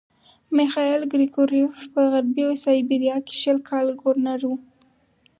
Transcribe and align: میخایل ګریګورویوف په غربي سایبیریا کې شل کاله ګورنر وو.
میخایل 0.57 1.01
ګریګورویوف 1.13 1.79
په 1.93 2.01
غربي 2.11 2.45
سایبیریا 2.63 3.17
کې 3.27 3.35
شل 3.41 3.57
کاله 3.69 3.93
ګورنر 4.01 4.39
وو. 4.47 4.55